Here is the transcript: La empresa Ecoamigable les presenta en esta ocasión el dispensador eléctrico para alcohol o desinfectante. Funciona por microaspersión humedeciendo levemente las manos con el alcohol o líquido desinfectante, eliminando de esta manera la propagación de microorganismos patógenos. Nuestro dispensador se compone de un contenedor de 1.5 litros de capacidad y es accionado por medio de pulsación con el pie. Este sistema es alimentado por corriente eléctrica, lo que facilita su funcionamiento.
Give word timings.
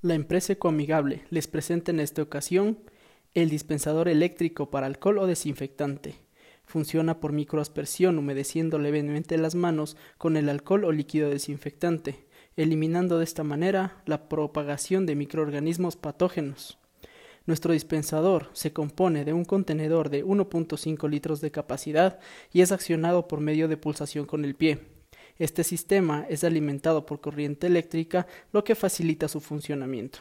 La 0.00 0.14
empresa 0.14 0.52
Ecoamigable 0.52 1.24
les 1.28 1.48
presenta 1.48 1.90
en 1.90 1.98
esta 1.98 2.22
ocasión 2.22 2.78
el 3.34 3.50
dispensador 3.50 4.08
eléctrico 4.08 4.70
para 4.70 4.86
alcohol 4.86 5.18
o 5.18 5.26
desinfectante. 5.26 6.14
Funciona 6.64 7.18
por 7.18 7.32
microaspersión 7.32 8.16
humedeciendo 8.16 8.78
levemente 8.78 9.36
las 9.38 9.56
manos 9.56 9.96
con 10.16 10.36
el 10.36 10.50
alcohol 10.50 10.84
o 10.84 10.92
líquido 10.92 11.30
desinfectante, 11.30 12.28
eliminando 12.54 13.18
de 13.18 13.24
esta 13.24 13.42
manera 13.42 14.00
la 14.06 14.28
propagación 14.28 15.04
de 15.04 15.16
microorganismos 15.16 15.96
patógenos. 15.96 16.78
Nuestro 17.46 17.72
dispensador 17.72 18.50
se 18.52 18.72
compone 18.72 19.24
de 19.24 19.32
un 19.32 19.44
contenedor 19.44 20.10
de 20.10 20.24
1.5 20.24 21.08
litros 21.10 21.40
de 21.40 21.50
capacidad 21.50 22.20
y 22.52 22.60
es 22.60 22.70
accionado 22.70 23.26
por 23.26 23.40
medio 23.40 23.66
de 23.66 23.76
pulsación 23.76 24.26
con 24.26 24.44
el 24.44 24.54
pie. 24.54 24.97
Este 25.38 25.62
sistema 25.62 26.26
es 26.28 26.42
alimentado 26.42 27.04
por 27.04 27.20
corriente 27.20 27.66
eléctrica, 27.66 28.26
lo 28.52 28.64
que 28.64 28.74
facilita 28.74 29.28
su 29.28 29.40
funcionamiento. 29.40 30.16